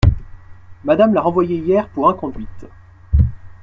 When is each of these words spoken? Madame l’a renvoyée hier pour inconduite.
Madame 0.83 1.13
l’a 1.13 1.21
renvoyée 1.21 1.57
hier 1.59 1.87
pour 1.89 2.09
inconduite. 2.09 2.65